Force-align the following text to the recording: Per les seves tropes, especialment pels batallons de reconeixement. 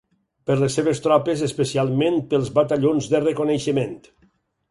Per 0.51 0.53
les 0.61 0.77
seves 0.77 1.01
tropes, 1.07 1.43
especialment 1.47 2.17
pels 2.33 2.49
batallons 2.57 3.11
de 3.13 3.23
reconeixement. 3.27 3.95